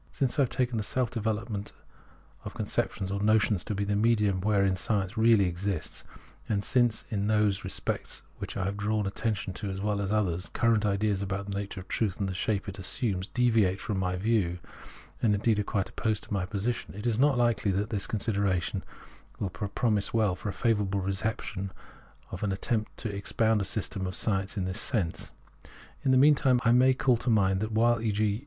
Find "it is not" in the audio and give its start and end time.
16.95-17.37